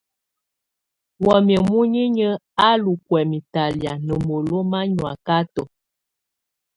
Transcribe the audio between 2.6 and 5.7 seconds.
á lù kwɛ̀mɛ talɛ̀á ná molo ma nyɔakatɔ.